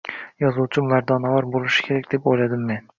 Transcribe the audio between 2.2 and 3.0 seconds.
oʻyladim men